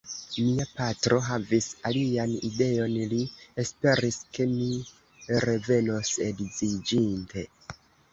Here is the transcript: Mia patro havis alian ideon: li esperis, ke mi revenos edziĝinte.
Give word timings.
Mia 0.35 0.63
patro 0.77 1.17
havis 1.25 1.65
alian 1.89 2.31
ideon: 2.47 2.95
li 3.11 3.19
esperis, 3.63 4.17
ke 4.39 4.47
mi 4.55 4.71
revenos 5.45 6.15
edziĝinte. 6.29 7.45